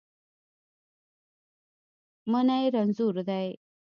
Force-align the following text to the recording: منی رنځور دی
منی 2.31 2.63
رنځور 2.75 3.15
دی 3.29 3.47